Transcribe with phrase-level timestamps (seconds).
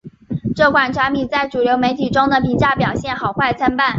[0.55, 3.89] 这款产品在主流媒体中的评价表现好坏参半。